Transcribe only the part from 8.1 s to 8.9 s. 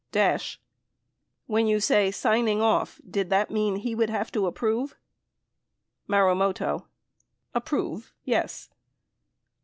yes.